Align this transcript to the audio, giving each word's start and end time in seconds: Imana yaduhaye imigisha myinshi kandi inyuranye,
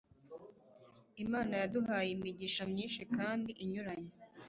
Imana 1.23 1.53
yaduhaye 1.61 2.09
imigisha 2.17 2.61
myinshi 2.71 3.01
kandi 3.15 3.51
inyuranye, 3.63 4.13